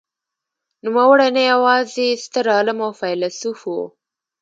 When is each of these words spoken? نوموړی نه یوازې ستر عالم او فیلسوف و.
نوموړی 0.85 1.29
نه 1.35 1.41
یوازې 1.51 2.07
ستر 2.23 2.45
عالم 2.55 2.79
او 2.85 2.91
فیلسوف 2.99 3.59
و. 3.71 3.73